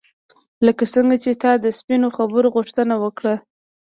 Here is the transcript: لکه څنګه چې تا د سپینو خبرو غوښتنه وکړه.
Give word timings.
لکه 0.65 0.83
څنګه 0.93 1.15
چې 1.23 1.31
تا 1.41 1.51
د 1.63 1.65
سپینو 1.79 2.09
خبرو 2.17 2.53
غوښتنه 2.55 2.95
وکړه. 3.03 3.35